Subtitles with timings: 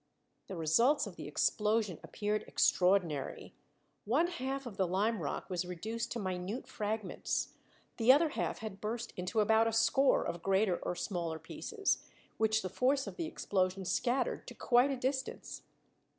[0.47, 3.53] The results of the explosion appeared extraordinary.
[4.05, 7.53] One half of the lime rock was reduced to minute fragments;
[7.97, 12.03] the other half had burst into about a score of greater or smaller pieces,
[12.39, 15.61] which the force of the explosion scattered to quite a distance.